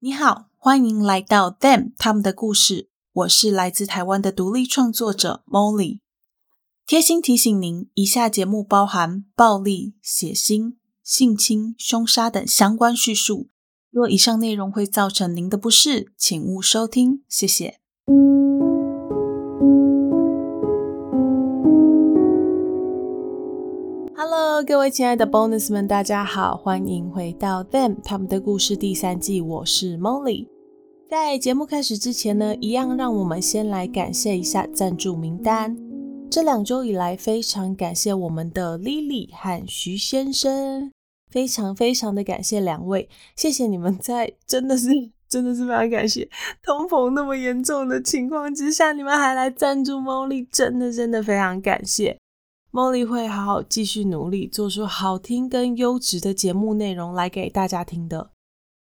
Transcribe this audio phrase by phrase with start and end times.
[0.00, 2.88] 你好，欢迎来到 Them 他们的故事。
[3.12, 5.98] 我是来自台湾的独立创作者 Molly。
[6.86, 13.48] 贴心提醒您，以下节目包含暴力、血腥、性侵、凶杀等相关叙述。
[13.90, 17.24] 若以上内容会造成您的不适，请勿收听。
[17.28, 17.80] 谢谢。
[24.66, 29.40] 各位亲爱的 Bonus 们，大家好，欢迎回到 Them 他们的故事第三季。
[29.40, 30.48] 我是 Molly。
[31.08, 35.76] 在节目开始之前呢，一样让我们先来感谢一下赞助名单。
[36.28, 40.90] 这两周以来，非常感谢我们的 Lily 和徐先生，
[41.30, 44.88] 非常非常的感谢两位，谢谢你们在真的是
[45.30, 46.28] 真的是非常感谢
[46.64, 52.18] 通膨那么严重的情况之下，你们还来赞助 Molly，真的真的非常感谢。
[52.70, 58.30] Molly 会好好继续努力，做出好听跟优质的节目内容来给大家听的。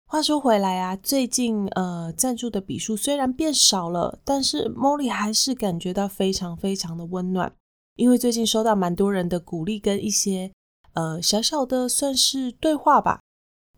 [0.05, 7.54] 话说回来啊，最近呃赞助的笔数虽然变少了，但是 Molly 还是感觉到非常非常的温暖，
[7.96, 10.51] 因为最近收到蛮多人的鼓励跟一些
[10.94, 13.22] 呃小小的算是对话吧，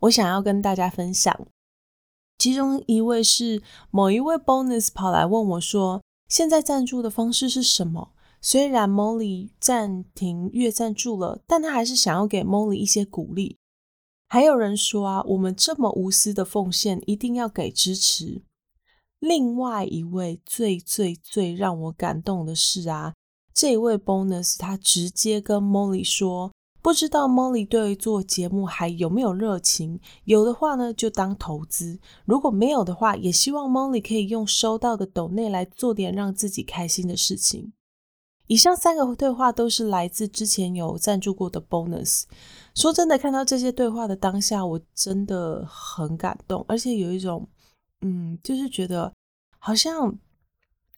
[0.00, 1.46] 我想要跟大家分享。
[2.38, 8.10] 其中一位是某一位 Bonus 跑来问我说，现在赞助的方式是什么？
[8.40, 13.58] 虽然 Molly 暂停月赞助了，但他还是想要给 Molly 一些鼓励。
[14.28, 18.42] 还有人说啊，我们这么无私的奉献，一定要给支持。
[19.18, 23.12] 另外一位最最最让我感动的是啊，
[23.52, 30.00] 这位 Bonus 他直接跟 Molly 说，不知道 Molly 对做节目还有没有热情？
[30.24, 37.74] 有的话呢，就当投资；如果没有的话，也希望 Molly 可以用收到的斗内来做点让自己开心的事情。
[38.50, 42.24] 以上三个对话都是来自之前有赞助过的 bonus。
[42.74, 47.48] 说真的，看到这些对话的当下，我真的很感动，而且有一种，
[48.00, 49.12] 嗯，就是觉得
[49.60, 50.18] 好像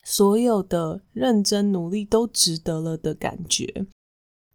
[0.02, 3.86] 所有的认真努力都值得了的感觉。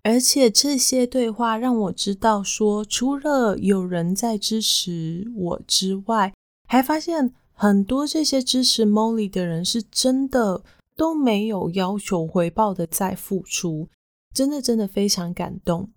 [0.02, 6.34] 而且这些对话让我知道，说除了有人在支持我之外，
[6.68, 10.64] 还发现很多这些支持 Molly 的人是真的。
[10.98, 13.88] 都没有要求回报的再付出，
[14.34, 15.92] 真的真的非常感动。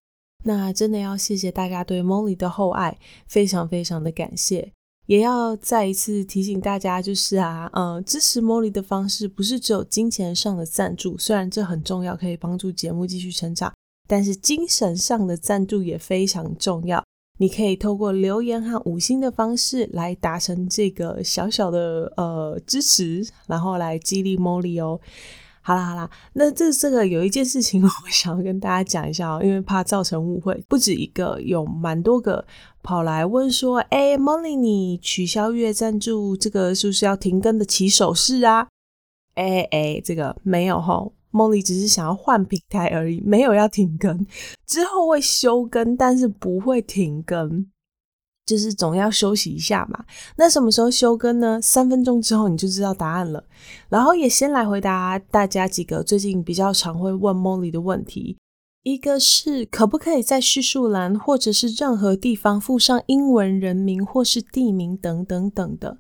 [0.44, 4.72] 那真的要谢谢大家对 Molly 的厚爱，非常非常的感谢。
[5.06, 13.74] 也要再一次提醒大家，就是啊，呃，支持 Molly 的方式不是只有金钱上的赞助，虽然这很重要，可以帮助节目继续成长，
[14.06, 17.04] 但是精神上的赞助也非常重要。
[17.40, 25.00] 你可以透过留言和五星的方式来达成这个小小的呃支持，然后来激励 Molly 哦。
[25.62, 32.44] 好啦好啦，那这这个有一件事情 我想要跟大家讲一下哦，因为怕造成误会，不止一个，有蛮多个
[32.82, 38.68] 跑来问说，哎，Molly 你取消月赞助，这个是不是要停更的起手式啊？
[39.34, 41.08] 哎哎，这个没有哈。
[41.30, 44.26] 梦里只是想要换平台而已，没有要停更。
[44.66, 47.66] 之后会休更，但是不会停更，
[48.46, 50.04] 就是总要休息一下嘛。
[50.36, 51.60] 那什么时候休更呢？
[51.62, 53.44] 三分钟之后你就知道答案了。
[53.88, 58.36] 然后也先来回答大家几个最近比较常会问梦里的问题，
[58.82, 65.98] 一个是可不可以在叙述栏或者是任何地方附上英文人名或是地名等等等的。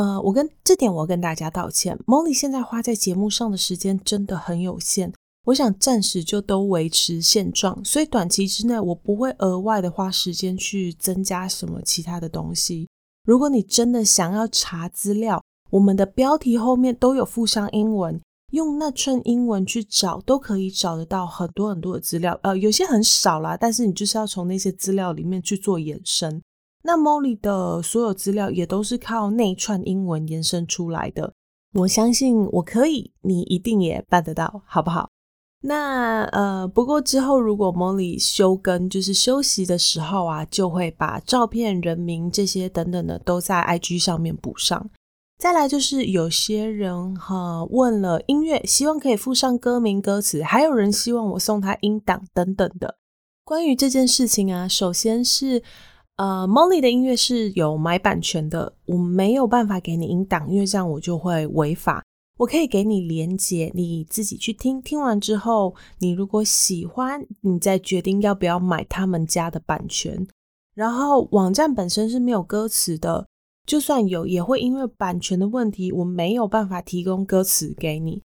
[0.00, 1.94] 呃，我跟这点我要跟大家道歉。
[2.06, 5.12] Molly 现在花在节目上的时间真的很有限，
[5.44, 12.88] 我想暂时就都维持现状，所以短期之内我不会额外的花时间去增加什么其他的东西。
[13.26, 18.18] 如果你真的想要查资料，我们的标题后面都有附上英文，
[18.52, 22.40] 用那串英文去找都可以找得到很多很多的资料。
[22.42, 26.40] 呃，有些很少啦，但是你就是要从那些资料里面去做延伸。
[26.82, 31.34] 那 Molly 的所有资料也都是靠那串英文延伸出来的。
[31.74, 35.10] 我相信我可以，你一定也办得到，好不好？
[35.62, 44.90] 那呃，不过之后如果 Molly 休更，就是休息的时候啊，就会把照片、人名这些等等的都在 IG 上面补上。
[45.38, 52.96] 再来就是有些人哈问了音乐，希望可以附上歌名、歌词，还有人希望我送他音档等等的。
[53.44, 55.62] 关于这件事情啊，首先是。
[56.20, 62.04] 呃，Molly 的音乐是有买版权的，我没有办法给你音档，因为这样我就会违法。
[62.36, 70.26] 我可以给你连接，你自己去听，听完之后，你如果喜欢，你再决定要不要买他们家的版权。
[70.74, 73.26] 然后网站本身是没有歌词的，
[73.64, 78.22] 就算有，也会因为版权的问题，我没有办法提供歌词给你。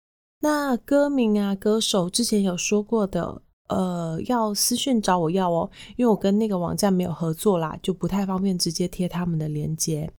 [0.43, 3.43] 那歌名啊，歌手之前有说过的。
[3.71, 10.11] 呃，要私讯找我要哦，因为我跟那个网站没有合作啦，就不太方便直接贴他们的链接。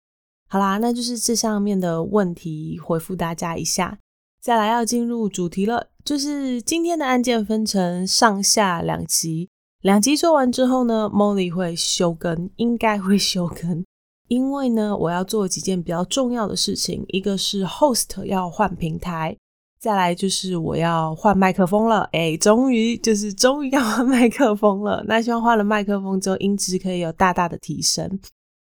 [0.49, 3.99] 好啦，那就是这上面的问题回复大家一下。
[4.41, 9.51] 再来要进入主题了，就是今天的案件分成上下两集，
[9.83, 13.85] 两集做完之后呢，Molly 会休更，应该会休更，
[14.29, 19.37] 因为呢，我要做几件比较重要的事情，一个是 Host 要换平台。
[19.81, 25.03] 再来就是我要换麦克风了，哎，终于就是终于要换麦克风了。
[25.09, 28.21] 那希望换了麦克风之后，音质可以有大大的提升。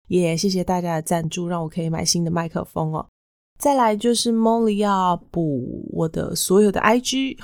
[0.07, 3.05] 也谢谢大家的赞助，让我可以买新的麦克风哦。
[3.59, 7.37] 再来就是 Molly 要补我的所有的 IG，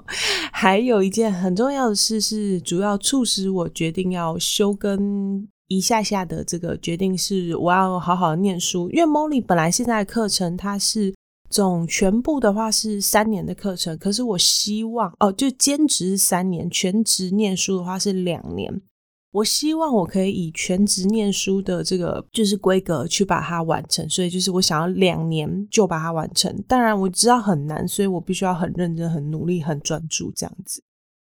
[0.52, 8.90] 还有一件很重要的事是，主要促使我决定要休更一下下的这个决定是，我要好好念书。
[8.90, 11.13] 因为 Molly 本来现在的课程它是。
[11.54, 18.82] 总全部的话是三年的课程，可是我希望哦，就兼职三年，全职念书的话是两年。
[19.30, 26.52] 我希望我可以以全职念书的这个就是规格去把它完成，所以就是我想要两年就把它完成。
[26.66, 30.82] 当然我知道很难，所以我必须要很认真、很努力、很专注这样子。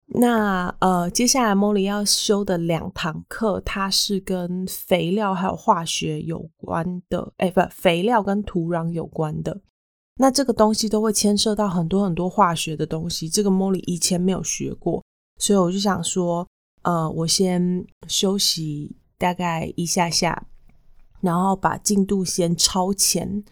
[0.06, 9.60] 那呃，接下来 Molly 要修的两堂课，它是跟肥料还有化学有关的，哎，不，肥料跟土壤有关的。
[10.16, 15.02] 那这个东西都会牵涉到很多很多化学的东西，这个 Molly 以前没有学过，
[15.38, 16.46] 所以我就想说，
[16.82, 20.46] 呃，我先休息大概一下下，
[21.20, 23.42] 然后把进度先超前，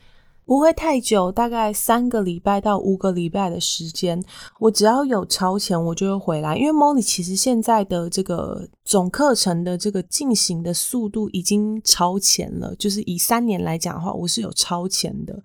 [0.45, 4.23] 不会太久，大概三个礼拜到五个礼拜的时间，
[4.61, 6.57] 我只要有超前，我就会回来。
[6.57, 15.43] 因为 Molly 其实现在的这个总课程的这个进行的速度已经超前了，就是以三年来讲的话，我是有超前的。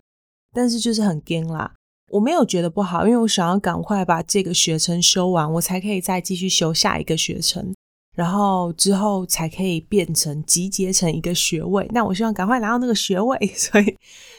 [0.58, 1.72] 但是就是很干啦，
[2.10, 7.76] 我没有觉得不好，因为我想要赶快把这个学程修完，我才可以再继续修下一个学程，
[8.16, 11.88] 然后之后才可以变成集结成一个学位。
[11.94, 13.96] 那我希望赶快拿到那个学位， 所以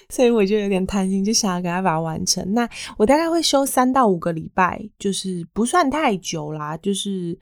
[0.09, 2.53] 所以我就有点贪心，就想要赶快把它完成。
[2.53, 7.39] 那我大概会修三到五个礼拜，就是不算太久啦，就是。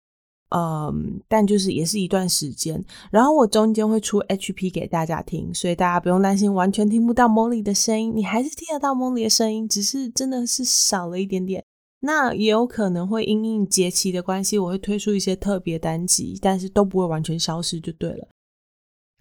[0.50, 11.64] 嗯，但就是也是一段时间，然后我中间会出 HP 给大家听，所以大家不用担心完全听不到 Molly 的声音，你还是听得到 Molly 的声音，只是真的是少了一点点。
[12.00, 18.28] 那也有可能会因应节期的关系，我会推出一些特别单集，但是都不会完全消失就对了。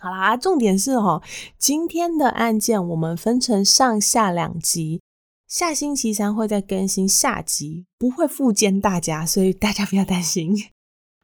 [0.04, 1.24] 好啦，重点是哈，
[1.58, 5.02] 今天的案件我们分成上下两集，
[5.48, 10.54] 下星期三会再更新下集，不会复见大家，所以大家不要担心。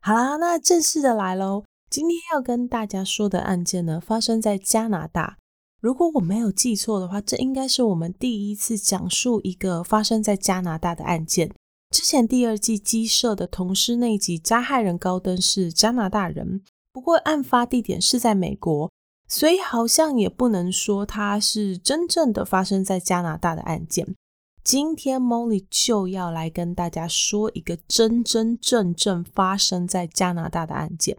[0.03, 1.63] 好啦，那正式的来喽。
[1.87, 5.37] 今天要跟大家说的案件呢，发生在加拿大。
[5.79, 11.53] 如果我没有记错的话，这应该是我们第一次讲述一个发生在加拿大的案件。
[11.91, 18.89] 之前第二季鸡舍的同事那集加害人高登是加拿大人，不过案发地点是在美国，
[19.27, 24.15] 所以好像也不能说它是真正的发生在加拿大的案件。
[24.63, 31.17] 今天 Molly 就要来跟大家说一个真真正正发生在加拿大的案件。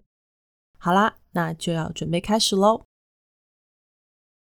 [0.79, 2.85] 好啦，那就要准备开始喽。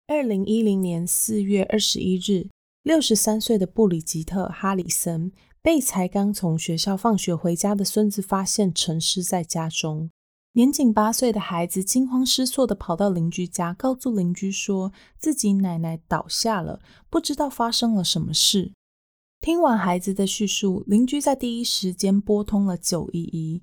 [0.06, 2.48] 二零一零年四月二十一日，
[2.82, 10.10] 六十三岁的布里吉特·哈里森被才刚从学校放学回家的孙子发现沉尸在家中。
[10.52, 18.72] 年仅八岁的孩子惊慌失措地跑到邻居家，告诉邻居说自己奶奶倒下了，不知道发生了什么事。
[19.42, 23.60] 听完孩子的叙述，邻居在第一时间拨通了九一一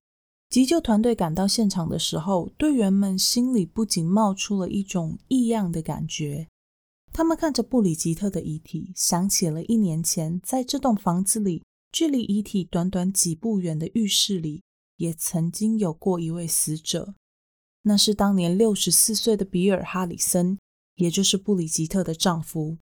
[0.49, 6.49] 急救团队赶到现场的时候，队员们心里不仅冒出了一种异样的感觉。
[7.13, 14.61] 他们看着布里吉特的遗体，想起了一年前在这栋房子里，距离遗体短短几步远的浴室里，
[14.97, 17.15] 也曾经有过一位死者。
[17.83, 20.59] 那是当年六十四岁的比尔·哈里森，
[20.95, 22.77] 也就是布里吉特的丈夫。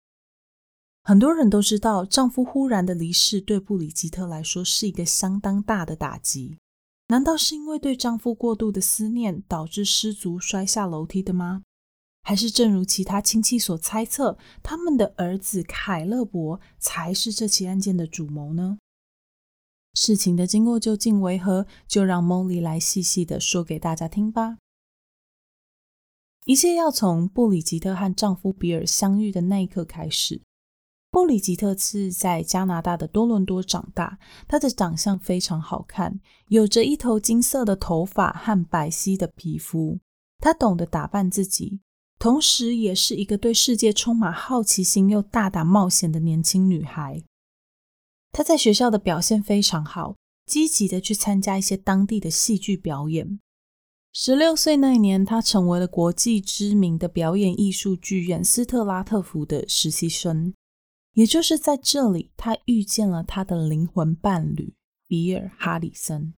[1.07, 6.57] 很多人都知道，丈夫忽然的离世对布里吉特来说是一个相当大的打击。
[7.09, 11.63] 难道是因为对丈夫过度的思念导致失足摔下楼梯的吗？
[12.23, 18.79] 还是正如其他亲戚所猜测，他们的儿子凯勒伯才是这起案件的主谋呢？
[19.93, 21.67] 事情的经过究竟为何？
[21.87, 24.57] 就让 Molly 来细细的说给大家听吧。
[26.47, 30.41] 一切要从布里吉特和丈夫比尔相遇的那一刻开始。
[31.15, 34.19] 布里吉特是在加拿大的多伦多长大，
[34.49, 36.19] 她的长相非常好看，
[36.49, 40.01] 有着一头金色的头发和白皙的皮肤。
[40.41, 41.79] 她懂得打扮自己，
[42.19, 47.23] 同时也是一个对世界充满好奇心又大胆冒险的年轻女孩。
[48.33, 50.17] 她在学校的表现非常好，
[50.47, 53.39] 积极的去参加一些当地的戏剧表演。
[54.13, 60.53] 十六岁那一年，她成为了国际知名的表演艺术剧院斯特拉特福的实习生。
[61.15, 64.75] 也就是在这里，他遇见了他的灵魂伴侣
[65.07, 66.35] 比尔·哈里森。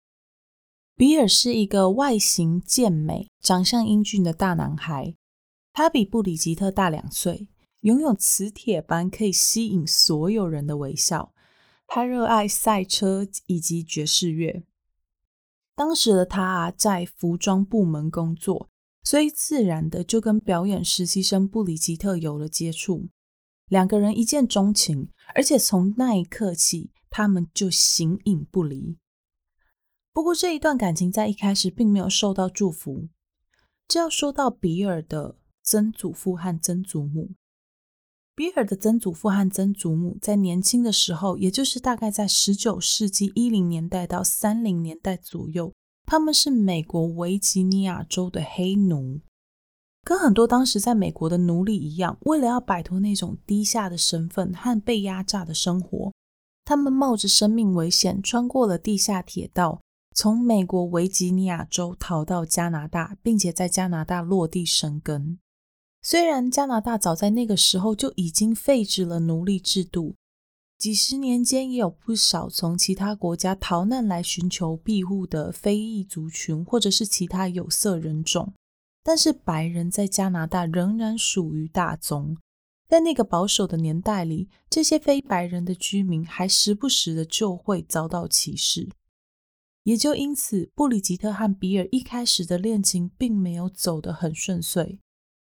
[0.96, 5.15] 比尔是一个外形健美、长相英俊的大男孩。
[5.74, 7.50] 他比布里吉特大两岁，
[7.82, 11.34] 拥有磁铁般可以吸引所有人的微笑。
[11.88, 14.63] 他热爱赛车以及爵士乐。
[15.75, 18.70] 当时的他啊，在服装部门工作，
[19.03, 23.10] 所以自然的就跟表演实习生布里吉特有了接触。
[23.67, 28.98] 两个人一见钟情，而且从那一刻起，他们就形影不离。
[30.13, 33.10] 不过，这一段感情在一开始并没有受到祝福。
[33.88, 37.31] 这要说到比尔的曾祖父和曾祖母。
[38.36, 45.74] 比尔的曾祖父和曾祖母在年轻的时候，也就是大概在十九世纪一零年代到三零年代左右，
[46.05, 49.22] 他们是美国维吉尼亚州的黑奴。
[50.05, 56.13] 跟很多当时在美国的奴隶一样，为了要摆脱那种低下的身份和被压榨的生活，
[56.63, 59.81] 他们冒着生命危险穿过了地下铁道，
[60.13, 65.39] 从美国维吉尼亚州逃到加拿大，并且在加拿大落地生根。
[66.03, 70.13] 虽然加拿大早在那个时候就已经废止了奴隶制度，
[70.77, 78.53] 几十年间也有不少从其他国家逃难来寻求庇护的非裔族群，或者是其他有色人种。
[79.07, 82.35] 但是白人在加拿大仍然属于大宗，
[82.88, 88.89] 在那个保守的年代里，这些非白人的居民还时不时的就会遭到歧视，
[89.83, 95.00] 也就因此，布里吉特和比尔一开始的恋情并没有走得很顺遂。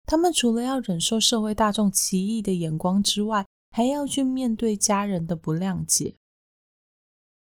[0.07, 6.15] 他们除了要忍受社会大众奇异的眼光之外，还要去面对家人的不谅解。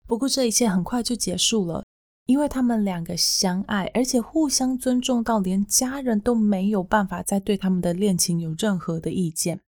[0.06, 1.84] 不过这一切很快就结束了。
[2.26, 9.60] 因为他们两个相爱，而且互相尊重到连家人都没有办法再对他们的恋情有任何的意见。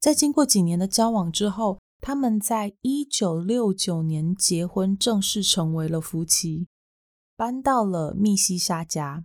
[0.00, 6.68] 在经过几年的交往之后，他们在一九六九年结婚，正式成为了夫妻，
[7.36, 9.24] 搬到了密西沙加。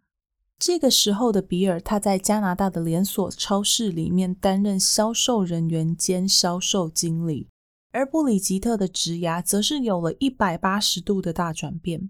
[0.57, 7.47] 这个时候的比尔，他在加拿大的连锁超市里面担任销售人员兼销售经理，
[7.91, 12.09] 而布里吉特的职涯则是有了一百八十度的大转变。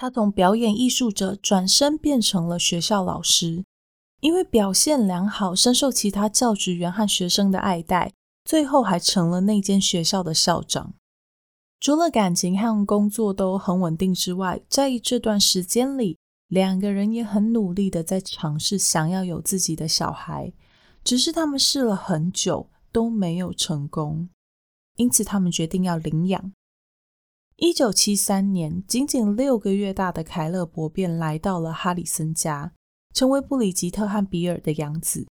[0.00, 3.64] 他从表演艺术者转身变成了学校老师，
[4.20, 8.12] 因为表现良好，深受其他教职员和学生的爱戴，
[8.44, 10.94] 最后还成了那间学校的校长。
[11.80, 20.52] 除了感情和工作都很稳定之外，在这段时间里，两个人也很努力的在尝试想要有自己的小孩，
[21.02, 24.28] 只是他们试了很久都没有成功，
[24.94, 26.52] 因此他们决定要领养。
[27.60, 32.72] 一九七三年，仅仅六个月大的凯勒伯便来到了哈里森家，
[33.12, 35.26] 成为布里吉特和比尔的养子。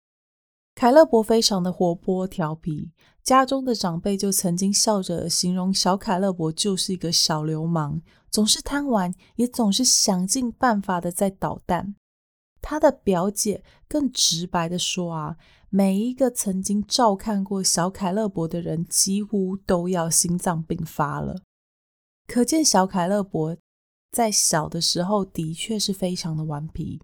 [0.75, 2.91] 凯勒伯非常的活泼调皮，
[3.23, 11.95] 家中的长辈就曾经笑着形容小凯勒伯就是一个小流氓，总是贪玩，也总是想尽办法的在捣蛋。
[12.61, 15.37] 他的表姐更直白的说啊，
[15.71, 21.43] 每一个曾经照看过小凯勒伯的人，几乎都要心脏病发了。
[22.27, 23.57] 可见小凯勒伯
[24.11, 27.01] 在小的时候的确是非常的顽皮、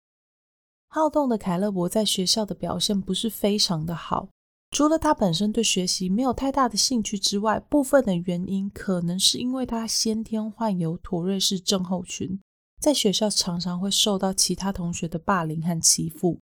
[0.89, 1.39] 好动的。
[1.39, 4.29] 凯勒伯在学校的表现不是非常的好，
[4.71, 12.41] 除了他本身对学习没有太大的兴趣之外，部分的原因可能是因为他先天患有妥瑞氏症候群，
[12.81, 16.41] 在学校常常会受到其他同学的霸凌和欺负。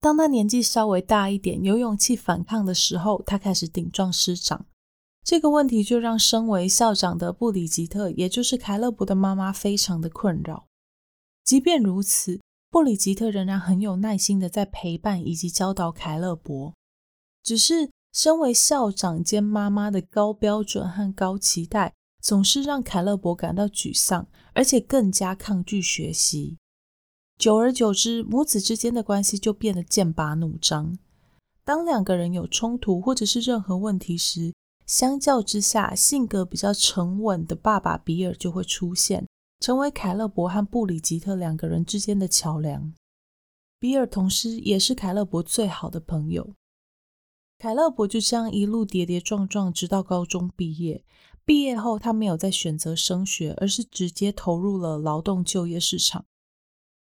[0.00, 4.66] 当他年纪稍微大一点，有勇气反抗的时候，他开始顶撞师长。
[5.22, 10.66] 这个问题就让身为校长的布里吉特，也就是凯勒伯的妈妈，非常的困扰。
[11.44, 16.74] 即便如此，布里吉特仍然很有耐心的在陪伴以及教导凯勒伯。
[17.42, 26.58] 只是身为校长兼妈妈的高标准和高期待，总是让凯勒伯感到沮丧，而且更加抗拒学习。
[27.38, 30.98] 久而久之，母子之间的关系就变得剑拔弩张。
[31.64, 34.52] 当两个人有冲突或者是任何问题时，
[34.90, 39.24] 相较之下，性格比较沉稳的爸爸比尔就会出现，
[39.60, 42.92] 成为凯勒伯和布里吉特两个人之间的桥梁。
[43.78, 46.54] 比尔同时也是凯勒伯最好的朋友。
[47.56, 51.04] 凯勒伯就这样一路跌跌撞撞，直到高中毕业。
[51.44, 56.24] 毕业后，他没有再选择升学，而是直接投入了劳动就业市场。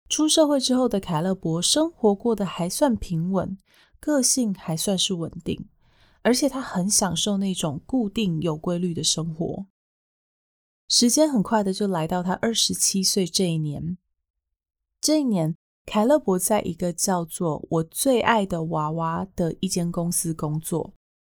[0.09, 3.59] 出社会之后的凯勒伯，生活过得还算平稳，
[3.99, 5.67] 个性还算是稳定。
[6.25, 9.67] 而且他很享受那种固定有规律的生活。
[10.89, 13.99] 时间很快的就来到他二十七岁这一年。
[15.01, 15.55] 这一年，
[15.85, 20.95] 凯勒伯在一个叫做“我最爱的娃娃”的一间公司工作。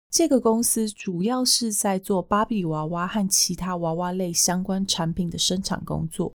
[0.09, 6.33] 这个公司主要是在做芭比娃娃和其他娃娃类相关产品的生产工作。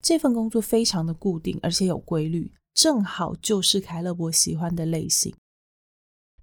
[0.00, 5.34] 这份工作非常的固定，而且有规律，正好就是凯勒伯喜欢的类型。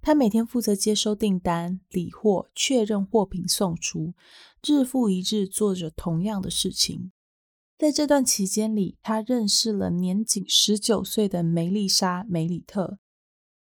[0.02, 4.14] 他每天负责接收订单、理货、确认货品送出，
[4.66, 7.12] 日复一日做着同样的事情。
[7.78, 12.98] 在这段期间里，他认识了年仅十九岁的梅丽莎·梅里特。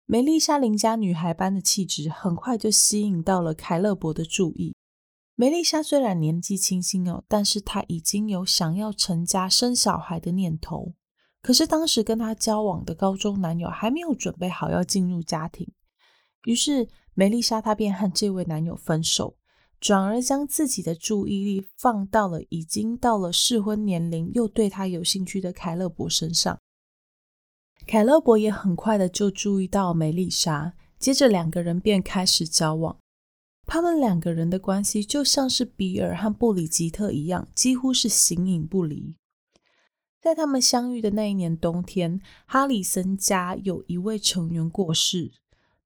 [0.05, 4.75] 梅丽莎邻家女孩般的气质，很快就吸引到了凯勒伯的注意。
[5.35, 10.93] 梅丽莎虽然年纪轻轻哦，但是她已经有想要成家生小孩的念头。
[11.41, 15.71] 可是当时跟她交往的高中男友还没有准备好要进入家庭，
[16.43, 19.37] 于是梅丽莎她便和这位男友分手，
[19.79, 26.59] 转而将自己的注意力放到了已经到了适婚年龄又对她有兴趣的凯勒伯身上。
[27.85, 32.97] 凯勒伯也很快的就注意到梅丽莎，接着两个人便开始交往。
[33.65, 39.15] 他们两个人的关系就像是比尔和布里吉特一样，几乎是形影不离。
[40.21, 45.33] 在他们相遇的那一年冬天，哈里森家有一位成员过世。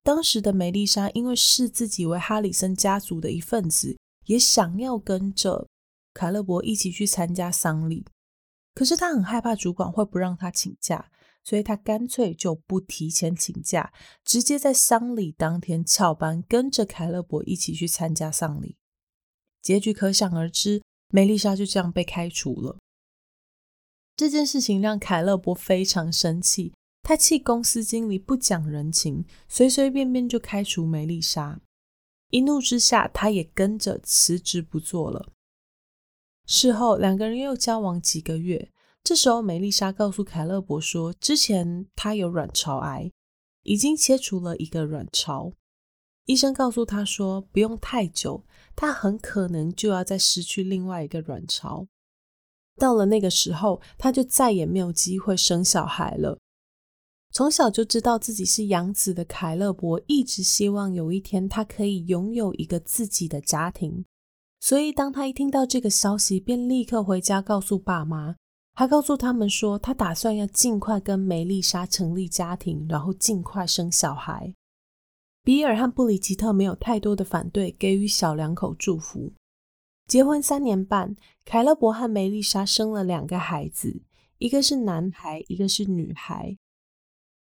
[0.08, 3.98] 当时的梅丽莎因为视自己为哈里森家族的一份子，
[4.28, 5.68] 也想要跟着
[6.14, 8.06] 凯勒伯一起去参加丧礼。
[8.74, 11.12] 可是她很害怕主管会不让她请假。
[11.44, 13.94] 所以他干脆就不提前请假，
[14.26, 18.76] 直接在丧礼当天翘班，跟着凯勒伯一起去参加丧礼。
[19.62, 22.78] 结局可想而知，梅丽莎就这样被开除了。
[24.18, 26.74] 这件事情让凯勒伯非常生气，
[27.08, 31.62] 他气公司经理不讲人情，随随便便就开除梅丽莎。
[32.32, 35.32] 一怒之下，他也跟着辞职不做了。
[36.46, 38.74] 事后，两个人又交往几个月。
[39.06, 43.10] 这时候，梅丽莎告诉凯勒伯说，之前她有卵巢癌，
[43.64, 45.54] 已经切除了一个卵巢。
[46.26, 48.44] 医生告诉她说，不用太久，
[48.76, 51.88] 她很可能就要再失去另外一个卵巢。
[52.76, 56.38] 到了那个时候，她就再也没有机会生小孩了。
[57.38, 64.04] 从小就知道自己是养子的凯勒伯，一直希望有一天他可以拥有一个自己的家庭。
[64.60, 68.38] 所以，当他一听到这个消息，便立刻回家告诉爸妈。
[68.73, 74.56] 他告诉他们说，他打算要尽快跟梅丽莎成立家庭，然后尽快生小孩。
[75.43, 79.32] 比尔和布里吉特没有太多的反对，给予小两口祝福。
[80.08, 84.02] 结婚三年半，凯勒伯和梅丽莎生了两个孩子，
[84.39, 86.58] 一个是男孩，一个是女孩。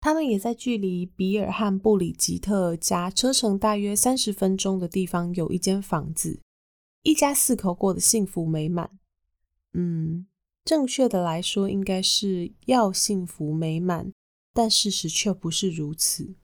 [0.02, 6.42] 他们也在距离比尔和布里吉特家车程大约三十分钟的地方有一间房子，
[7.02, 8.90] 一家四口过得幸福美满。
[9.72, 10.26] 嗯。
[10.64, 14.12] 正确的来说，应该是要幸福美满，
[14.52, 16.36] 但事实却不是如此。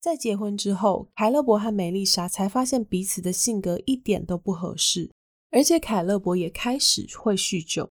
[0.00, 5.10] 在结婚之后，凯勒伯和梅丽莎才发现彼此的性格一点都不合适，
[5.50, 7.90] 而且凯勒伯也开始会酗酒。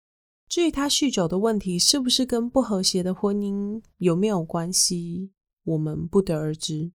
[0.52, 5.30] 至于他酗酒的问题是不是跟不和谐的婚姻有没有关系，
[5.64, 6.92] 我们不得而知。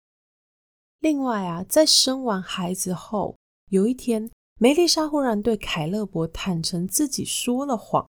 [0.99, 3.38] 另外啊，在生完孩子后，
[3.71, 8.11] 有一天，梅丽莎忽然对凯勒伯坦诚自己说了谎。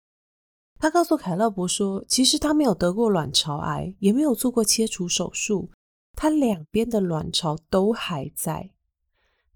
[0.80, 5.69] 她告诉凯勒伯说：“其实她没有得过卵巢癌，也没有做过切除手术，
[6.13, 8.71] 她两边的卵巢都还在。”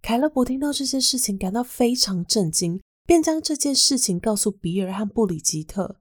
[0.03, 5.95] 凯勒伯听到这件事情，感到非常震惊，便将这件事情告诉比尔和布里吉特。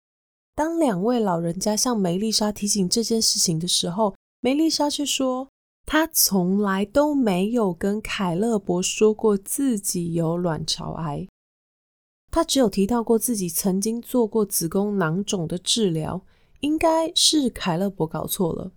[0.54, 5.48] 当两位老人家向梅丽莎提醒这件事情的时候，梅丽莎却说
[5.88, 11.26] ：“她从来都没有跟凯勒伯说过自己有卵巢癌。”
[12.30, 16.22] 她只有提到过自己曾经做过子宫囊肿的治疗，
[16.60, 18.72] 应该是凯勒伯搞错了。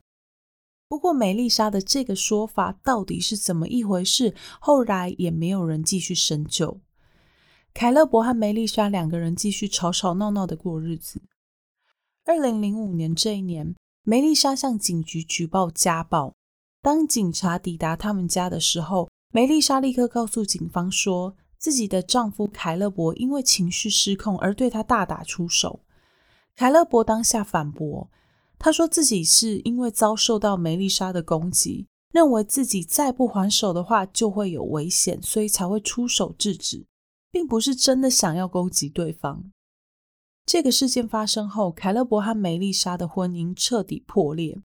[0.88, 6.80] 不过梅丽莎的这个说法到底是怎么一回事，后来也没有人继续深究。
[7.74, 11.22] 凯勒伯和梅丽莎两个人继续吵吵闹闹的过日子。
[12.26, 16.34] 二零零五年这一年，梅丽莎向警局举报家暴。
[16.82, 21.36] 当警察抵达他们家的时候，梅丽莎立刻告诉警方说。
[21.62, 25.82] 自己的丈夫凯勒伯因为情绪失控而对她大打出手。
[26.56, 28.10] 凯勒伯当下反驳，
[28.58, 36.88] 他说自己是因为遭受到梅丽莎的攻击，认为自己再不还手的话就会有危险，所以才会出手制止，
[37.32, 39.52] 并不是真的想要攻击对方。
[40.46, 44.62] 这个事件发生后，凯勒伯和梅丽莎的婚姻彻底破裂。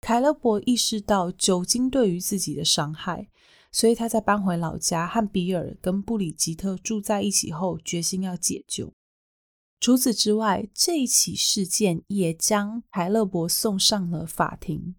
[0.00, 3.28] 凯勒伯意识到酒精对于自己的伤害。
[3.74, 8.92] 所以他在搬回老家和比尔跟布里吉特住在一起后，决心要解救。
[9.80, 14.94] 除此之外，这一起事件也将凯勒伯送上了法庭。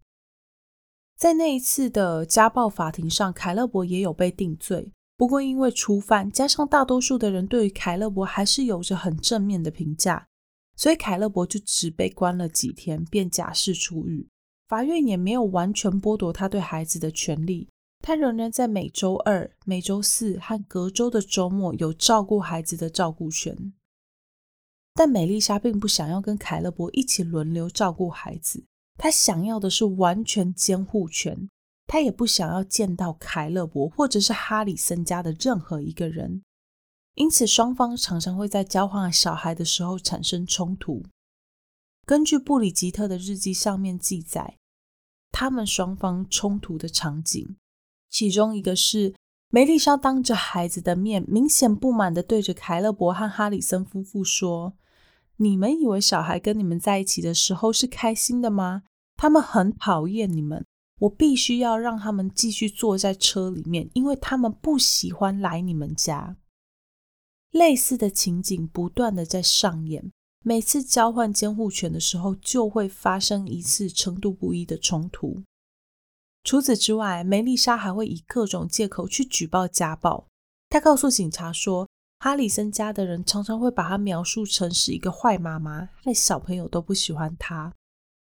[1.15, 4.91] 在那一次的家暴法庭上，凯勒伯也有被定罪。
[5.23, 10.27] 不过，因为初犯，加上大多数的人对于凯勒伯还是有着很正面的评价，
[10.75, 14.27] 所以凯勒伯就只被关了几天，便假释出狱。
[14.67, 17.69] 法院也没有完全剥夺他对孩子的权利，
[18.01, 23.71] 他仍然在每周二、每周四和隔周的周末有照顾孩子的照顾权。
[24.93, 28.65] 但美丽莎并不想要跟凯勒伯一起轮流照顾孩子。
[28.97, 31.49] 她想要的是完全监护权，
[31.85, 36.43] 他也不想要见到凯勒伯或者是哈里森家的任何一个人，
[37.15, 41.03] 因此双方常常会在交换小孩的时候产生冲突。
[42.05, 44.57] 根据布里吉特的日记上面记载，
[45.31, 47.55] 他们双方冲突的场景，
[48.09, 49.13] 其中一个是
[49.49, 54.73] 梅丽莎当着孩子的面，明显不满的对着凯勒伯和哈里森夫妇说。
[55.37, 58.83] 你们以为小孩跟你们在一起的时候是开心的吗？
[59.15, 60.65] 他们很讨厌你们，
[61.03, 66.37] 我必须要让他们继续坐在车里面，因为他们不喜欢来你们家。
[67.51, 70.11] 类似的情景不断的在上演，
[70.43, 75.43] 每次交换监护权的时候，就会发生一次程度不一的冲突。
[76.43, 80.27] 除此之外，梅丽莎还会以各种借口去举报家暴。
[80.69, 81.87] 她告诉警察说。
[82.19, 87.73] 哈里森家的人常常会把她描述成是一个坏妈妈，害小朋友都不喜欢她，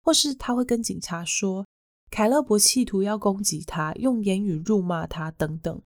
[0.04, 1.66] 或是她会跟警察说
[2.10, 5.82] 凯勒伯企图要攻击他，用言语辱骂他等等。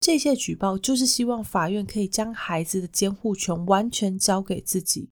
[0.00, 5.10] 这些举报就是希望法院可以将孩子的监护权完全交给自己。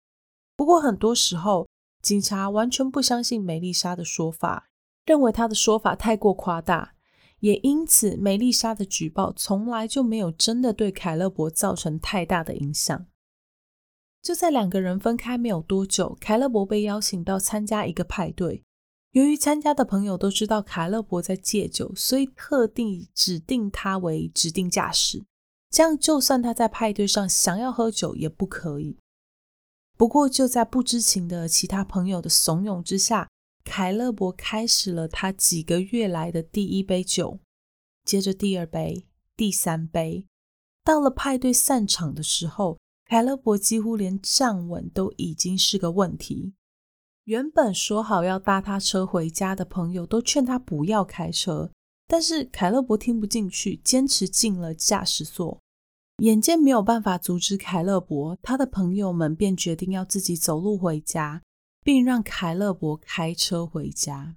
[0.56, 1.66] 不过很多时候，
[2.02, 4.68] 警察完全不相信梅丽莎的说法，
[5.06, 6.94] 认为她的说法太过夸大。
[7.40, 13.06] 也因此，梅丽莎的举报从来就没有真的对凯勒伯造成太大的影响。
[14.22, 18.62] 就在两个人分开没有多久，凯勒伯被邀请到参加一个派对。
[19.14, 25.24] 由于参加的朋友都知道凯勒伯在戒酒，所以特地指定他为指定驾驶，
[25.70, 28.98] 这样就算他在派对上想要喝酒也不可以。
[29.96, 33.28] 不过，就在不知情的其他朋友的怂恿之下。
[33.64, 37.38] 凯勒伯开始了他几个月来的第一杯酒，
[38.04, 40.26] 接着第二杯、第三杯。
[40.82, 46.52] 到了派对散场的时候，凯勒伯几乎连站稳都已经是个问题。
[47.24, 51.70] 原本说好要搭他车回家的朋友都劝他不要开车，
[52.06, 55.60] 但是凯勒伯听不进去，坚持进了驾驶座。
[56.18, 61.42] 眼见没有办法阻止凯勒伯，他的朋友们便决定要自己走路回家。
[61.84, 64.36] 并让凯勒伯开车回家。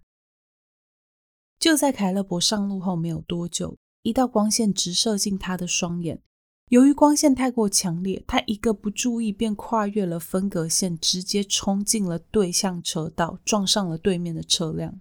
[1.58, 6.22] 就在凯勒伯上路后没有多久，一道光线直射进他的双眼。
[6.70, 15.00] 由于光线太过强烈，他一个不注意便跨越了分隔线，直接冲进了对向车道，撞上了对面的车辆。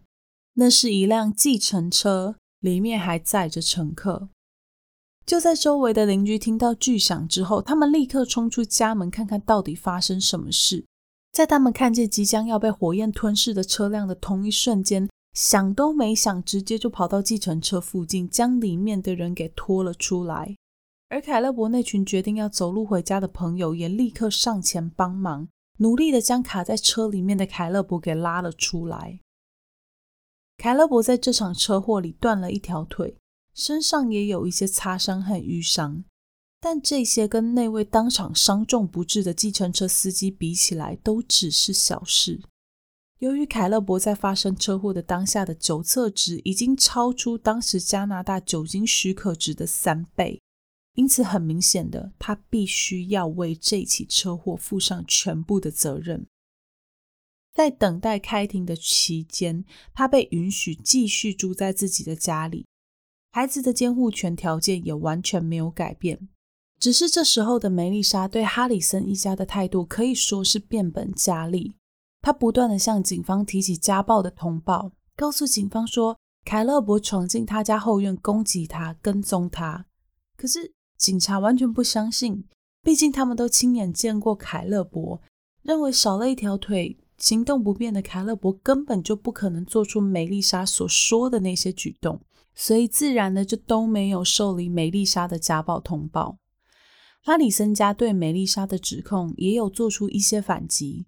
[0.54, 4.28] 那是一辆计程车，里面还载着乘客。
[5.26, 10.84] 就在周围的邻居听到巨响之后，他们立刻冲出家门，看看到底发生什么事。
[11.32, 20.54] 在他们看见即将要被火焰吞噬的车辆的同一瞬间，想都没想，直接就跑到计程车附近，将里面的人给拖了出来。
[21.08, 29.20] 而凯勒伯那群决定要走路回家的朋友也立刻上前帮忙，努力的将卡在车里面的凯勒伯给拉了出来。
[30.58, 33.16] 凯勒伯在这场车祸里断了一条腿，
[33.54, 36.04] 身上也有一些擦伤和淤伤。
[36.58, 42.40] 但这些跟那位当场伤重不治的计程车司机比起来，都只是小事。
[43.18, 50.40] 由于凯勒伯在发生车祸的当下的酒测值已经超出当时加拿大酒精许可值的三倍，
[50.96, 56.26] 因此很明显的，他必须要为这起车祸负上全部的责任。
[57.54, 62.66] 在等待开庭的期间，他被允许继续住在自己的家里，
[63.30, 66.28] 孩子的监护权条件也完全没有改变。
[66.78, 71.74] 只是这时候的梅丽莎对哈里森一家的态度可以说是变本加厉。
[72.20, 79.86] 她不断的向警方提起家暴的通报，告诉警方说凯勒伯闯进他家后院攻击他、跟踪他。
[80.36, 82.44] 可是警察完全不相信，
[82.82, 85.20] 毕竟他们都亲眼见过凯勒伯，
[85.62, 92.20] 认为少了一条腿、行动不便的凯勒伯根本就不可能做出梅丽莎所说的那些举动，
[92.54, 96.38] 所以自然的就都没有受理梅丽莎的家暴通报。
[97.24, 101.06] 拉里森家对梅丽莎的指控也有做出一些反击。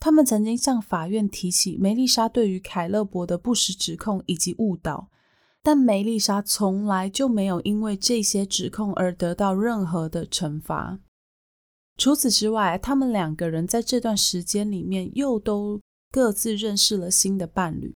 [0.00, 5.10] 他们曾经向法院提起梅丽莎对于凯勒伯的不实指控以及误导，
[5.68, 10.98] 但梅丽莎从来就没有因为这些指控而得到任何的惩罚。
[11.98, 15.78] 除此之外，他们两个人在这段时间里面又都
[16.10, 17.94] 各自认识了新的伴侣。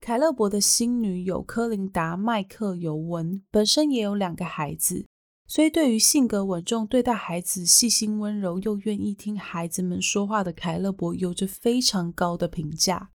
[0.00, 5.04] 凯勒伯的新女友科琳达·麦克尤文本身也有两个孩子，
[5.48, 13.10] 所以对于性格稳重、对待孩子细心温柔又愿意听孩子们说话的凯勒伯，有着非常高的评价。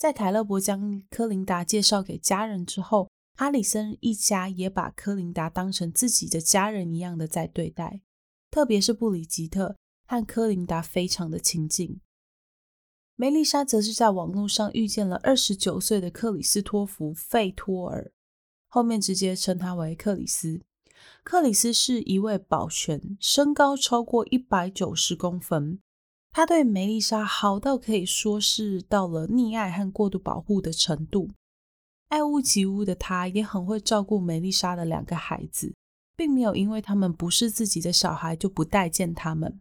[0.00, 8.00] 在凯勒伯将科琳达介绍给家人之后，哈里森一家也把科琳达当成自己的家人一样的在对待，
[8.50, 12.00] 特别是布里吉特和科琳达非常的亲近。
[13.14, 18.10] 梅丽莎则是在网络上遇见了二十九岁的克里斯托弗·费托尔，
[18.68, 20.62] 后面直接称他为克里斯。
[21.22, 25.78] 克里斯是一位保全，身高超过一百九十公分。
[26.32, 31.28] 他对梅丽莎好到可以说是到了溺爱和过度保护的程度。
[32.08, 35.74] 爱屋及乌的他，也很会照顾梅丽莎的两个孩子，
[36.16, 39.60] 并没有因为他们不是自己的小孩就不待见他们。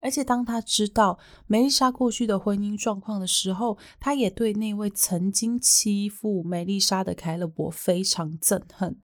[0.00, 9.00] 而且，当他知道梅丽莎过去的婚姻状况的时候，他也对那位曾经欺负梅丽莎的凯勒伯非常憎恨。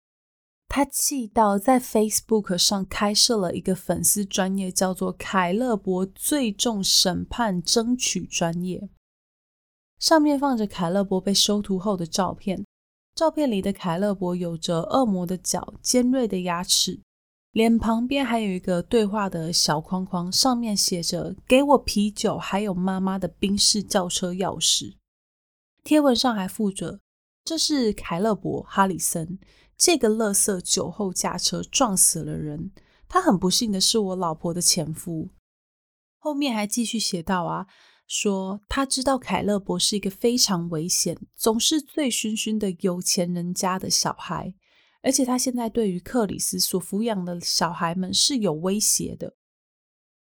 [0.74, 8.88] 他气到在 Facebook 上开设了一个粉丝专业，叫做“凯勒伯最重审判争取专业”，
[10.00, 12.64] 上面放着凯勒伯被收徒后的照片。
[13.14, 17.02] 照片里的凯勒伯有着恶魔的脚、尖锐的牙齿。
[17.50, 24.94] 脸旁边还有一个对话的小框框，上面写着“给我啤酒，还有妈妈的宾士轿车钥匙”。
[25.85, 27.00] 贴文上还附着
[27.44, 29.38] ：“这是凯勒伯·哈里森，
[29.85, 32.71] 这个乐色酒后驾车撞死了人。
[33.09, 35.31] 他很不幸的是我老婆的前夫。”
[36.21, 37.66] 后面还继续写到啊，
[38.07, 44.55] 说他知道凯勒伯是一个非常危险、总是醉醺醺的有钱人家的小孩。
[45.03, 49.35] 而且他现在对于克里斯所抚养的小孩们是有威胁的。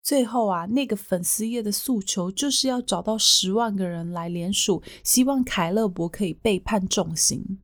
[0.01, 7.59] 最后啊，那个粉丝页的诉求就是要找到十万个人来联署，希望凯勒伯可以被判重刑。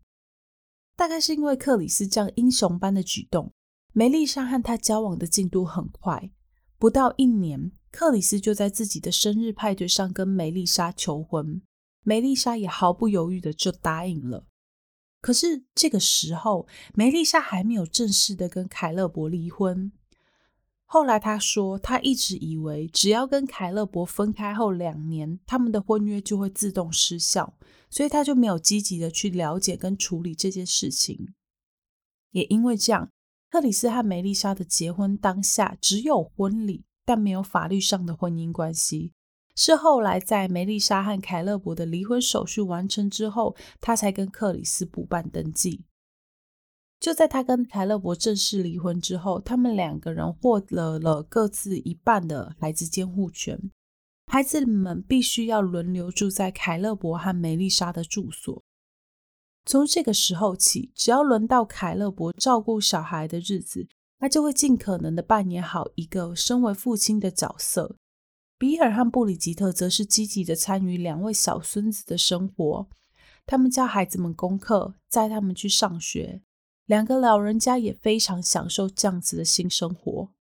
[0.97, 3.53] 大概是因为克里斯这样英雄般的举动，
[3.93, 6.31] 梅丽莎和他交往的进度很快，
[6.79, 11.61] 不到一年，克里斯就在自己的生日派对上跟梅丽莎求婚，
[12.03, 14.47] 梅丽莎也毫不犹豫的就答应了。
[15.21, 19.91] 可是这个时候，梅丽莎还没有正式的跟凯勒伯离婚。
[20.89, 27.57] 后来他说，他一直以为只要跟凯勒伯分开后两年，他们的婚约就会自动失效，
[27.89, 31.33] 所以他就没有积极的去了解跟处理这件事情。
[32.31, 33.09] 也因为这样，
[33.51, 39.11] 克里斯和梅丽莎的结婚当下只有婚礼，但没有法律上的婚姻关系。
[39.55, 45.83] 是后来在梅丽莎和凯勒伯的离婚手续完成之后，他才跟克里斯补办登记。
[46.99, 53.71] 就在他跟凯勒伯正式离婚之后，他们两个人获得了各自一半的孩子监护权，
[54.25, 58.63] 孩子们必须要轮流住在凯勒伯和梅丽莎的住所。
[59.65, 67.95] 从这个时候起，只要轮到凯勒伯照顾小孩的日子，他就会尽可能的扮演好一个身为父亲的角色。
[68.57, 72.89] 比尔和布里吉特则是积极的参与两位小孙子的生活，
[73.45, 76.41] 他们教孩子们功课，载他们去上学。
[76.87, 80.31] 两个老人家也非常享受这样子的新生活。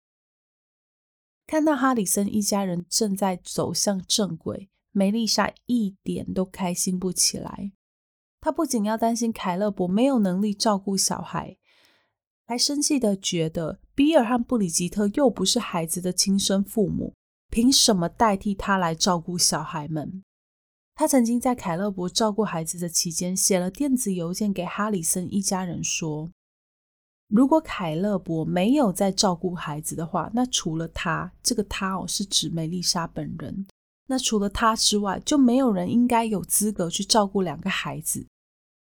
[1.47, 7.73] 看到哈里森一家人正在走向正轨，梅丽莎一点都开心不起来。
[8.41, 11.59] 她不仅要担心凯勒伯没有能力照顾小孩，
[12.47, 17.15] 还生气的觉得比尔和布里吉特又不是孩子的亲生父母。
[17.49, 20.25] 凭什么代替他来照顾小孩们？
[20.95, 26.33] 他曾经在凯勒伯照顾孩子的期间，写了电子邮件给哈里森一家人说
[27.29, 33.67] ：“如果凯勒伯没有在照顾孩子的话，那除了他，这个他哦是指梅丽莎本人。
[34.09, 38.27] 那除了他之外，就没有人应该有资格去照顾两个孩子。”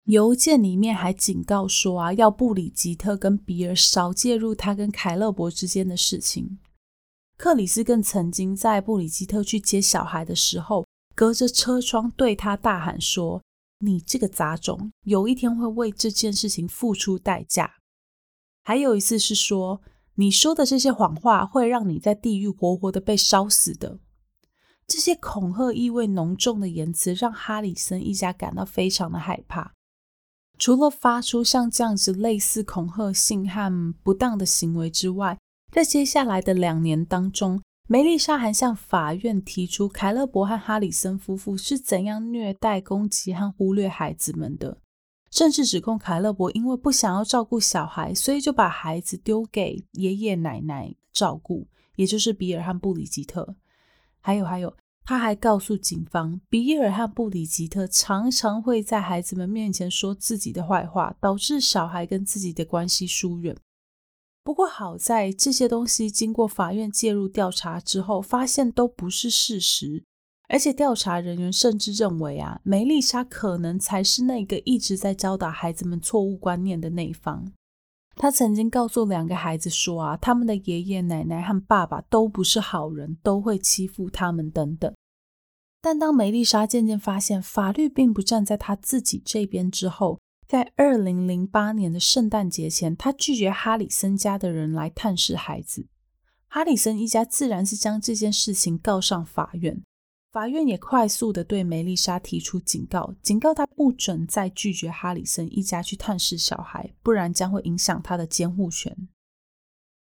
[0.04, 6.58] 邮件里面还警告说啊，要布里吉特跟比尔少介入他跟凯勒伯之间的事情。
[7.38, 13.42] 克里斯更曾经在布里吉特去接小孩的时候，隔着车窗对他大喊说
[13.80, 17.74] ：“你这个杂种，有一天会为这件事情付出代价。”
[18.68, 19.80] 还有一次是说
[20.18, 24.00] ：“你说的这些谎话会让你在地狱活活的被烧死的。”
[24.88, 29.72] 这些恐吓意味浓重的言辞让哈里森一家感到非常的害怕。
[30.58, 35.38] 除了发出像这样子类似恐吓性和不当的行为之外，
[35.70, 44.78] 在接下来的两年当中，梅丽莎还向法院提出凯勒伯和哈里森夫妇是怎样虐待、攻击和忽略孩子们的，
[45.36, 53.54] 甚至指控凯勒伯因为不想要照顾小孩，所以就把孩子丢给爷爷奶奶照顾，也就是比尔和布里吉特。
[54.22, 63.54] 还有还有，他还告诉警方，比尔和布里吉特常常会在孩子们面前说自己的坏话，导致小孩跟自己的关系疏远。
[64.42, 70.02] 不过好在这些东西经过法院介入调查之后，发现都不是事实。
[70.48, 77.52] 而且调查人员甚至认为啊，梅丽莎可能才是那个一直在教导孩子们错误观念的那一方。
[78.14, 84.94] 他曾经告诉两个孩子说啊，他们的爷爷奶奶和爸爸都不是好人，都会欺负他们等等。
[85.82, 95.86] 但当梅丽莎渐渐发现法律并不站在她自己这边之后，在二零零八年的圣诞节前，她拒绝哈里森家的人来探视孩子。
[96.48, 99.82] 哈里森一家自然是将这件事情告上法院。
[100.36, 109.08] 法院也快速的对梅丽莎提出警告，警告她不准再拒绝哈里森一家去探视小孩，不然将会影响她的监护权。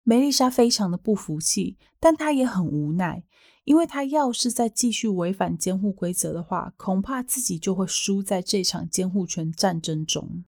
[0.04, 3.24] 梅丽莎非常的不服气，但她也很无奈，
[3.64, 10.46] 因为她要是再继续违反监护规则的话，恐怕自己就会输在这场监护权战争中。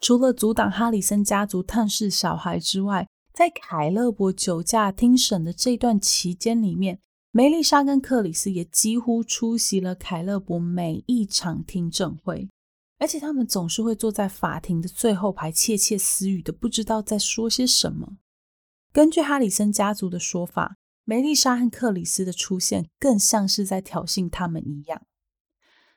[0.00, 7.00] 除了阻挡哈里森家族探视小孩之外，在凯勒伯酒驾听审的这段期间里面。
[7.38, 12.48] 梅丽莎跟克里斯也几乎出席了凯勒伯每一场听证会，
[12.98, 18.16] 而且他们总是会坐在法庭的最后排，窃窃私语的，不知道在说些什么。
[18.92, 25.06] 根据哈里森家族的说法，梅丽莎和克里斯的出现更像是在挑衅他们一样。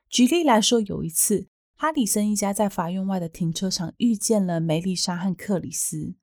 [0.08, 6.14] 举例来说，有一次，哈里森一家在法院外的停车场遇见了梅丽莎和克里斯。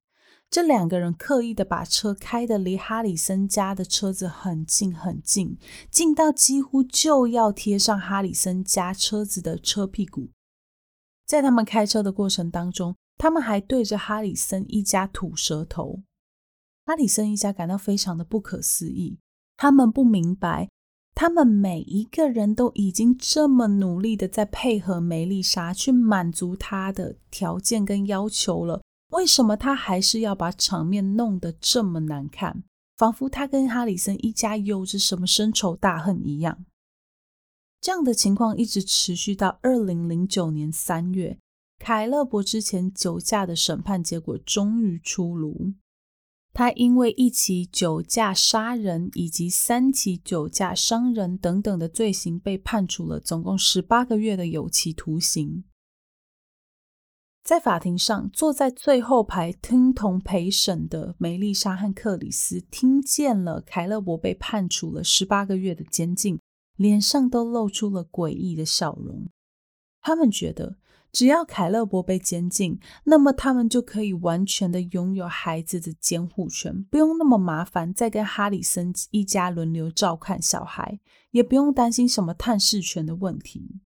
[0.50, 5.58] 这两个人刻意的把车开的离哈里森家的车子很近很近，
[5.90, 10.30] 近到几乎就要贴上哈里森家车子的车屁股。
[11.26, 16.00] 在他们开车的过程当中，他们还对着哈里森一家吐舌头。
[16.86, 19.18] 哈里森一家感到非常的不可思议，
[19.58, 20.70] 他们不明白，
[21.14, 28.80] 他们每一个人都已经这么努力的在配合梅丽莎去满足她的条件跟要求了。
[29.08, 32.62] 为什么他还是要把场面弄得这么难看？
[32.96, 36.64] 仿佛他跟哈里森一家有着什么深仇大恨一样。
[37.80, 41.38] 这样的情况一直持续到二零零九年三月，
[41.78, 45.72] 凯勒伯之前酒驾的审判结果终于出炉。
[46.52, 55.62] 他因为一起酒驾杀人以及三起酒驾伤人等等的罪行，被判处了总共十八个月的有期徒刑。
[57.48, 66.38] 在法庭上，坐在最后排听同陪审的梅丽莎和克里斯听见了凯勒伯被判处了十八个月的监禁，
[66.76, 69.30] 脸上都露出了诡异的笑容。
[70.02, 70.76] 他们觉得，
[71.10, 83.80] 只要凯勒伯被监禁，那么他们就可以完全的拥有孩子的监护权，不用那么麻烦再跟哈里森一家轮流照看小孩，也不用担心什么探视权的问题。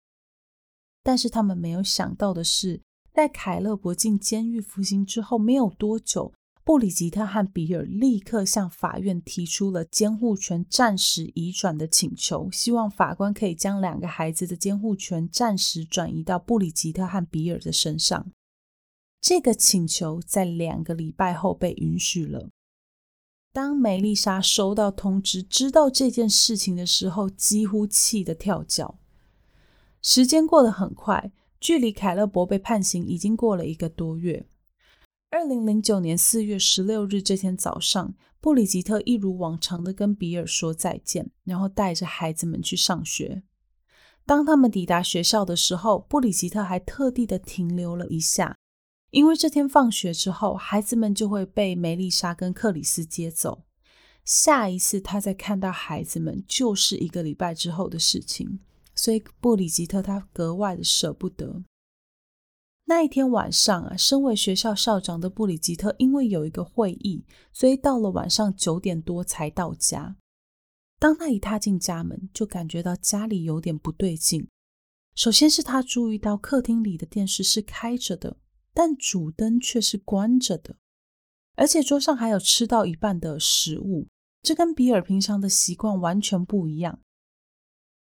[1.03, 2.83] 但是他们没有想到的是。
[3.19, 6.31] 在凯勒伯进监狱服刑之后没有多久，
[6.63, 18.31] 布里吉特和比尔立刻向法院提出了监护权暂时移转的请求，希望法官可以将两个孩子的监护权暂时转移到布里吉特和比尔的身上。
[19.19, 22.47] 这个请求在两个礼拜后被允许了。
[23.51, 28.97] 当梅丽莎收到通知，知道这件事情的时候，几乎气得跳脚。
[30.01, 31.33] 时间过得很快。
[31.59, 34.45] 距离凯勒伯被判刑已经过了一个多月。
[35.29, 43.43] 二零零九年四月十六日这天早上，布里吉特一如往常的跟比尔说再见，然后带着孩子们去上学。
[44.25, 48.57] 当他们抵达学校的时候，布里吉特还特地的停留了一下，
[49.11, 53.65] 因为这天放学之后，孩子们就会被梅丽莎跟克里斯接走。
[54.23, 58.59] 下一次他再看到孩子们，就是一个礼拜之后的事情。
[58.99, 61.63] 所以布里吉特他格外的舍不得。
[62.83, 70.17] 那一天晚上啊，身为学校校长的布里吉特因为有一个会议，所以到了晚上九点多才到家。
[70.99, 74.49] 当他一踏进家门，就感觉到家里有点不对劲。
[75.15, 78.35] 首先是他注意到客厅里的电视是开着的，
[78.73, 80.75] 但主灯却是关着的，
[81.55, 84.09] 而且桌上还有吃到一半的食物，
[84.41, 86.99] 这跟比尔平常的习惯完全不一样。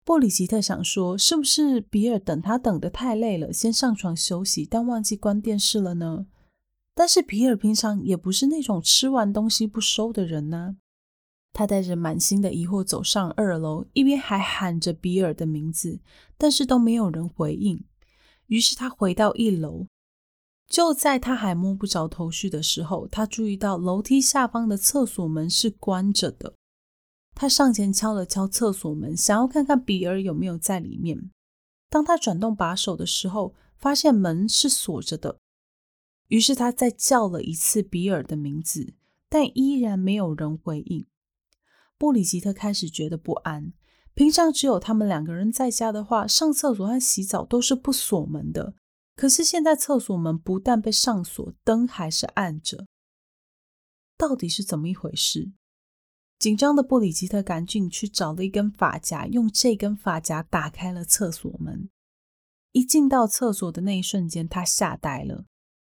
[0.05, 6.27] 布里吉特想说：“是不是比尔等他等得太累了，先上床休息，但忘记关电视了呢？”
[6.95, 10.77] 但是比尔平常也不是那种吃完东西不收的人呢。
[11.53, 16.01] 他带着满心的疑惑走上二楼，一边还喊着比尔的名字，
[16.37, 17.83] 但是都没有人回应。
[18.47, 19.87] 于是他回到一楼，
[20.69, 26.55] 就在他还摸不着头绪的时候，他注意到楼梯下方的厕所门是关着的。
[27.35, 31.30] 他上前敲了敲厕所门，想要看看比尔有没有在里面。
[31.91, 35.39] 当他转动把手的时候，发现门是锁着的。
[36.28, 38.95] 于是他再叫了一次比尔的名字，
[39.28, 41.07] 但依然没有人回应。
[41.99, 43.72] 布里吉特开始觉得不安。
[44.14, 48.74] 平常只有他们两个人在家的话，上厕所和洗澡都是不锁门的。
[49.16, 52.87] 可是现在厕所门不但被上锁，灯还是暗着。
[54.16, 55.53] 到底是怎么一回事？
[56.39, 61.89] 紧张的布里吉特赶紧去找了一根发夹，用这根发夹打开了厕所门。
[62.72, 65.47] 一进到厕所的那一瞬间，他吓呆了。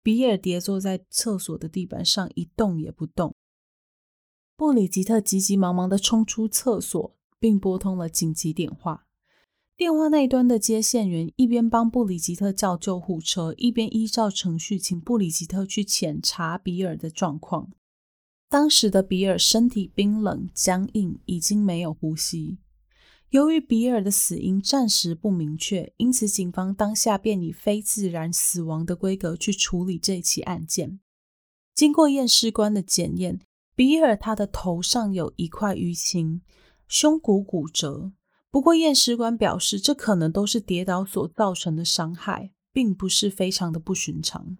[0.01, 3.35] 比尔跌坐在厕所的地板上，一动也不动。
[4.55, 9.05] 布里吉特急急忙忙的冲出厕所，并拨通了紧急电话。
[9.75, 17.69] 电话那端的接线员一边帮布里吉特叫救护车，一边依照程序请布里吉特去检查比尔的状况。
[18.49, 22.57] 当时的比尔身体冰冷僵硬，已经没有呼吸。
[23.31, 31.01] 由于比尔的死因暂时不明确，因此警方当下便以非自然死亡的规格去处理这起案件。
[31.75, 33.41] 经过验尸官的检验，
[33.75, 36.41] 比尔他的头上有一块淤青，
[36.87, 38.13] 胸骨骨折。
[38.49, 44.57] 不过，验尸官表示，这可能都是跌倒所造成的伤害，并不是非常的不寻常。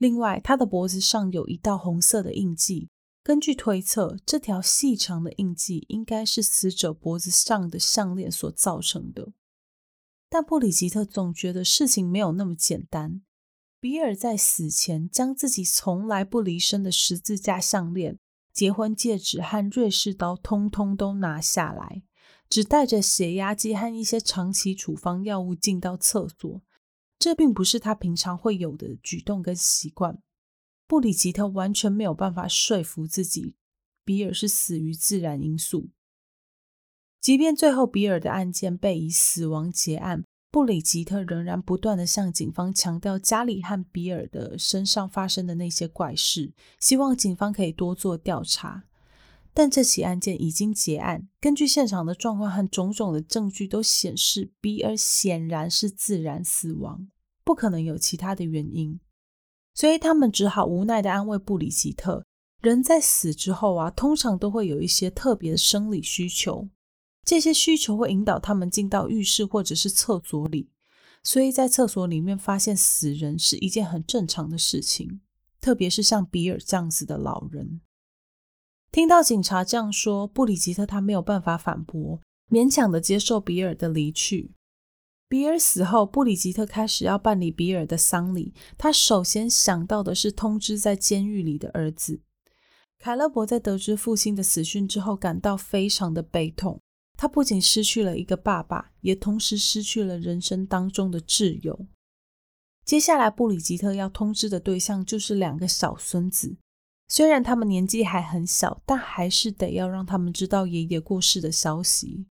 [0.00, 2.88] 另外，他的脖子上有一道红色的印记，
[3.22, 9.34] 根据推测，这条细长的印记应该是死者脖子上的项链所造成的。
[10.30, 13.20] 但布里吉特总觉得事情没有那么简单。
[13.78, 18.18] 比尔在死前将自己从来不离身的十字架项链、
[18.54, 22.04] 结婚戒指和瑞士刀通通都拿下来。
[22.48, 26.62] 只带着血压计和一些长期处方药物进到厕所，
[27.20, 30.20] 这并不是他平常会有的举动跟习惯。
[30.88, 33.54] 布里吉特完全没有办法说服自己，
[34.04, 35.90] 比尔是死于自然因素。
[37.20, 48.84] 即便最后比尔的案件被以死亡结案，布里吉特仍然不断的向警方强调家里和比尔的身上发生的那些怪事，希望警方可以多做调查。
[49.60, 57.06] 但这起案件已经结案，根据现场的状况和种种的证据都显示，比尔显然是自然死亡，
[57.44, 58.98] 不可能有其他的原因。
[59.74, 62.24] 所以他们只好无奈的安慰布里吉特：
[62.62, 66.70] 人在死之后啊，通常都会有一些特别的生理需求，
[67.22, 70.70] 这些需求会引导他们进到浴室或者是厕所里，
[71.22, 75.20] 所以在厕所里面发现死人是一件很正常的事情，
[75.60, 77.82] 特别是像比尔这样子的老人。
[78.92, 82.20] 听到警察这样说，布里吉特他没有办法反驳，
[82.50, 84.52] 勉强的接受比尔的离去。
[85.28, 88.52] 比尔死后，布里吉特开始要办理比尔的丧礼。
[88.76, 92.20] 他首先想到的是通知在监狱里的儿子
[92.98, 93.46] 凯勒伯。
[93.46, 96.80] 在得知父亲的死讯之后，感到非常的悲痛。
[97.16, 101.86] 他不仅失去了一个爸爸，也同时失去了人生当中的挚友。
[102.84, 106.56] 接下来，布里吉特要通知的对象就是两个小孙子。
[107.10, 112.28] 虽然他们年纪还很小，但还是得要让他们知道爷爷过世的消息。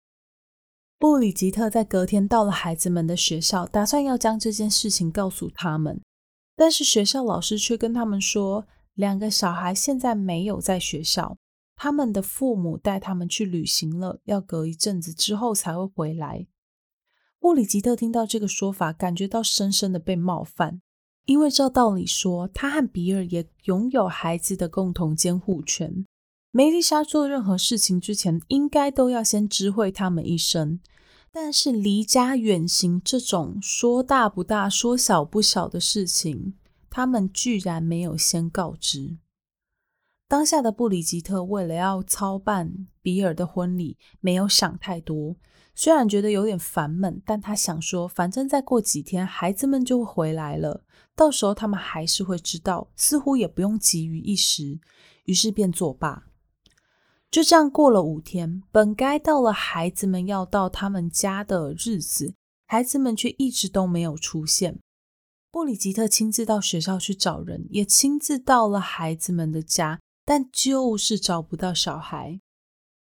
[0.98, 6.02] 布里吉特在隔天到了孩子们的学校，打算要将这件事情告诉他们，
[6.54, 11.38] 但是学校老师却跟他们说，两个小孩现在没有在学校，
[11.74, 16.46] 他们的父母带他们去旅行了，要隔一阵子之后才会回来。
[17.40, 20.82] 布里吉特听到这个说法，感觉到深深的被冒犯。
[21.26, 26.06] 因为照道理说，他和比尔也拥有孩子的共同监护权。
[26.52, 30.80] 梅丽莎做任何事情之前，应该都要先知会他们一声。
[31.32, 36.54] 但是离家远行这种说大不大、说小不小的事情，
[36.88, 39.18] 他们居然没有先告知。
[40.28, 45.36] 当下的布里吉特为了要操办比尔的婚礼，没有想太多。
[45.74, 50.84] 虽然觉得有点烦闷，但他想说，反正再过几天，孩子们就会回来了，
[51.16, 54.78] 到时候他们还是会知道，似乎也不用急于一时，
[55.24, 56.24] 于是便作罢。
[57.30, 62.34] 就这样过了五天，本该到了孩子们要到他们家的日子，
[62.66, 64.78] 孩子们却一直都没有出现。
[65.50, 72.38] 布里吉特亲自到学校去找人，也亲自到了孩子们的家，但就是找不到小孩。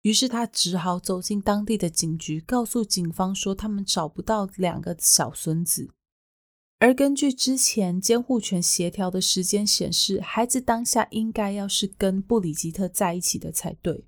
[0.03, 5.91] 于是他只好走进当地的警局，告诉警方说他们找不到两个小孙子。
[6.81, 14.05] 而根据之前监护权协调的时间显示，孩子当下应该要是跟布里吉特在一起的才对。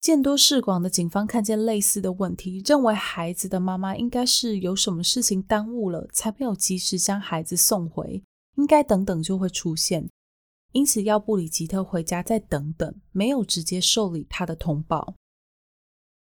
[0.00, 8.22] 见多识广的警方看见类似的问题，认为孩子的妈妈应该是有什么事情耽误了，才没有及时将孩子送回，
[8.56, 10.08] 应该等等就会出现，
[10.72, 15.14] 因此要布里吉特回家再等等，没有直接受理他的通报。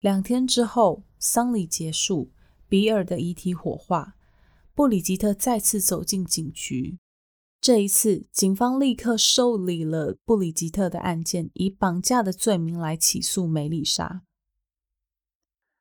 [0.00, 2.30] 两天之后，丧礼结束，
[2.68, 4.14] 比尔的遗体火化，
[4.74, 6.98] 布里吉特再次走进警局。
[7.60, 14.22] 这一次，警方立刻受理了布里吉特的案件，以绑架的罪名来起诉梅丽莎。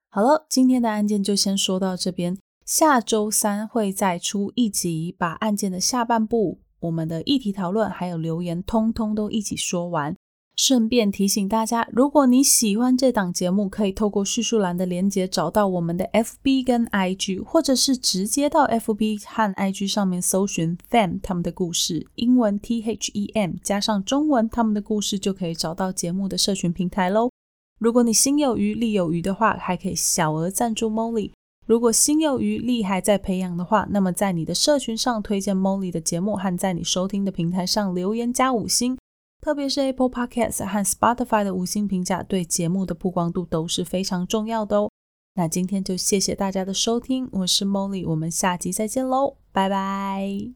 [0.09, 2.37] 好了，今天的案件就先说到这边。
[2.65, 10.15] 下周三会再出一集，把案件的下半部、我们的议题讨论还有留言，通通都一起说完。
[10.55, 27.31] 顺便提醒大家，如果你喜欢这档节目，可以透过叙述栏的连接找到我们的 FB 跟 IG，或者是直接到 FB 和 IG 上面搜寻 Them 他们的故事，英文 T H E M 加上中文他们的故事，就可以找到节目的社群平台喽。
[27.79, 31.31] 如果你心有余力有余的话，还可以小额赞助 Molly。
[31.65, 38.95] 如果心有余力还在培养的话，那么在你的社群上推荐 Molly 的节目，和在你收听的平台上留言加五星。
[39.43, 44.89] 特别是 Apple Podcast 和 Spotify 的五星评价，对节目的曝光度都是非常重要的哦。
[45.35, 50.23] 那今天就谢谢大家的收听，我是 Molly，我们下集再见喽，拜拜。
[50.23, 50.53] inch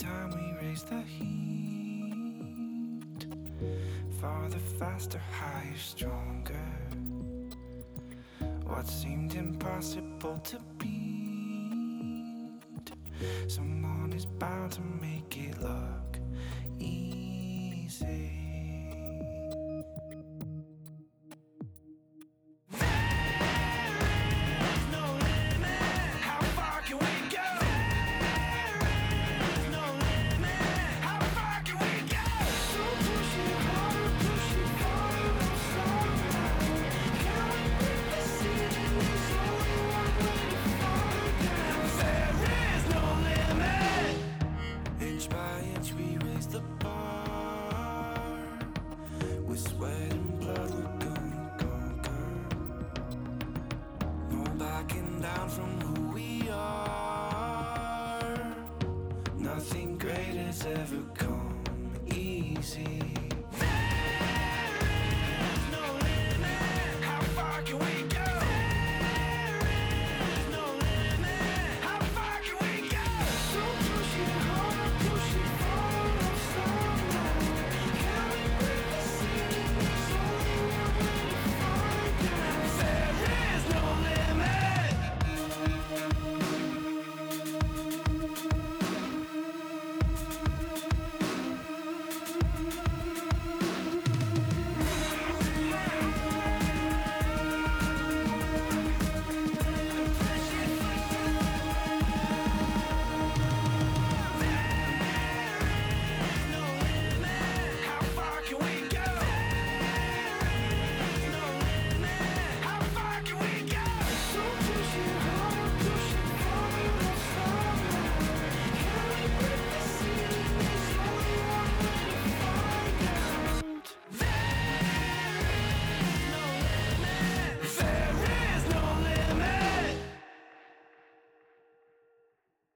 [0.00, 0.82] by inch we raise
[15.62, 15.95] the
[17.98, 18.45] see.